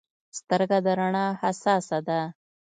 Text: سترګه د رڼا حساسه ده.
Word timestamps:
سترګه 0.39 0.77
د 0.85 0.87
رڼا 0.99 1.25
حساسه 1.41 1.97
ده. 2.07 2.21